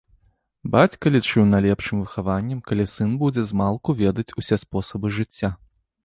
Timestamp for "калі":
2.69-2.85